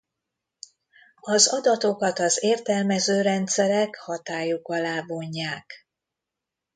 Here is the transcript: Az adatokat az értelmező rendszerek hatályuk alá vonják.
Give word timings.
Az 1.21 1.47
adatokat 1.53 2.19
az 2.19 2.37
értelmező 2.43 3.21
rendszerek 3.21 3.95
hatályuk 3.95 4.67
alá 4.67 5.03
vonják. 5.05 5.87